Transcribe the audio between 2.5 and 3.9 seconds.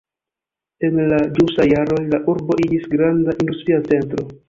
iĝis granda industria